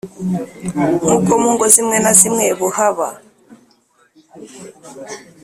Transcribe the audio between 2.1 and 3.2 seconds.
zimwe buhaba